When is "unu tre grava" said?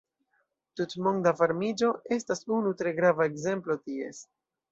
2.59-3.29